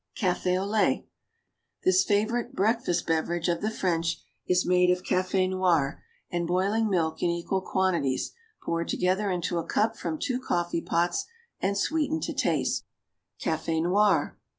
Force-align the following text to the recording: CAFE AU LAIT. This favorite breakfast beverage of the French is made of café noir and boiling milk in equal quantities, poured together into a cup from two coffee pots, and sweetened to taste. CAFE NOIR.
CAFE 0.15 0.47
AU 0.47 0.63
LAIT. 0.65 1.05
This 1.83 2.03
favorite 2.03 2.55
breakfast 2.55 3.05
beverage 3.05 3.47
of 3.47 3.61
the 3.61 3.69
French 3.69 4.19
is 4.47 4.65
made 4.65 4.89
of 4.89 5.03
café 5.03 5.47
noir 5.47 6.01
and 6.31 6.47
boiling 6.47 6.89
milk 6.89 7.21
in 7.21 7.29
equal 7.29 7.61
quantities, 7.61 8.33
poured 8.63 8.87
together 8.87 9.29
into 9.29 9.59
a 9.59 9.63
cup 9.67 9.95
from 9.95 10.17
two 10.17 10.39
coffee 10.39 10.81
pots, 10.81 11.27
and 11.59 11.77
sweetened 11.77 12.23
to 12.23 12.33
taste. 12.33 12.83
CAFE 13.37 13.67
NOIR. 13.79 14.39